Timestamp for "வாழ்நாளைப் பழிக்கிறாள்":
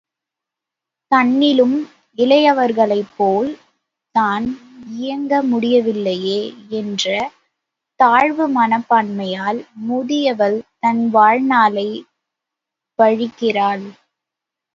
11.13-13.85